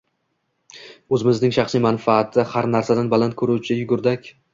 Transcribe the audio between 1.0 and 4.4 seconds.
o’zining shaxsiy manfaatini har narsadan baland ko’ruvchi yugurdak v